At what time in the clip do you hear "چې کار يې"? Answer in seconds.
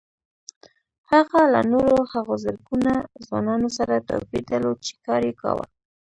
4.87-5.33